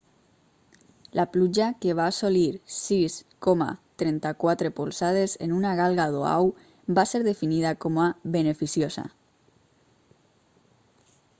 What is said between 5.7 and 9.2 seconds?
galga d'oahu va ser definida com a beneficiosa